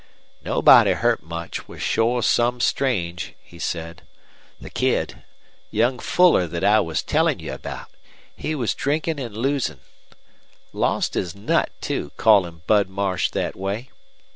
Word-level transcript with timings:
"Nobody 0.43 0.93
hurt 0.93 1.21
much, 1.21 1.67
which's 1.67 1.83
shore 1.85 2.23
some 2.23 2.59
strange," 2.59 3.35
he 3.39 3.59
said. 3.59 4.01
"The 4.59 4.71
Kid 4.71 5.21
young 5.69 5.99
Fuller 5.99 6.47
thet 6.47 6.63
I 6.63 6.79
was 6.79 7.03
tellin' 7.03 7.37
you 7.37 7.53
about 7.53 7.89
he 8.35 8.55
was 8.55 8.73
drinkin' 8.73 9.19
an' 9.19 9.35
losin'. 9.35 9.79
Lost 10.73 11.13
his 11.13 11.35
nut, 11.35 11.69
too, 11.81 12.11
callin' 12.17 12.63
Bud 12.65 12.89
Marsh 12.89 13.29
thet 13.29 13.55
way. 13.55 13.91